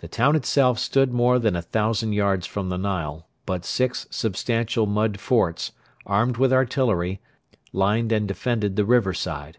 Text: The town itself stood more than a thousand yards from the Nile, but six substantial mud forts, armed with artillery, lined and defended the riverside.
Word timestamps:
The 0.00 0.08
town 0.08 0.36
itself 0.36 0.78
stood 0.78 1.10
more 1.10 1.38
than 1.38 1.56
a 1.56 1.62
thousand 1.62 2.12
yards 2.12 2.46
from 2.46 2.68
the 2.68 2.76
Nile, 2.76 3.26
but 3.46 3.64
six 3.64 4.06
substantial 4.10 4.84
mud 4.84 5.18
forts, 5.20 5.72
armed 6.04 6.36
with 6.36 6.52
artillery, 6.52 7.18
lined 7.72 8.12
and 8.12 8.28
defended 8.28 8.76
the 8.76 8.84
riverside. 8.84 9.56